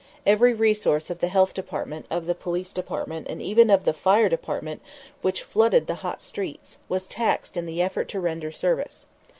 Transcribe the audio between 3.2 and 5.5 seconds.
and even the Fire Department (which